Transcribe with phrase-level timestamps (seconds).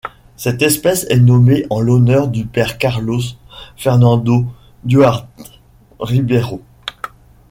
[0.35, 3.19] Cette espèce est nommée en l'honneur du père Carlos
[3.77, 4.47] Fernando
[4.83, 5.27] Duarte
[5.99, 6.63] Ribeiro.